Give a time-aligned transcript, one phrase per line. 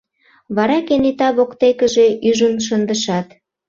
[0.55, 3.27] Вара кенета воктекыже ӱжын шындышат...